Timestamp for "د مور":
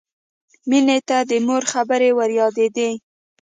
1.29-1.63